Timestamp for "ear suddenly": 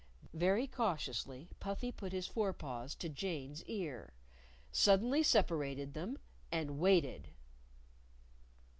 3.65-5.21